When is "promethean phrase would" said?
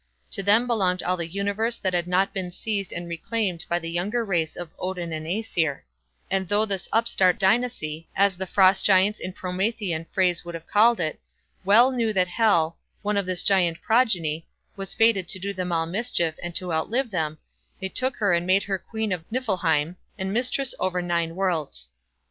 9.31-10.55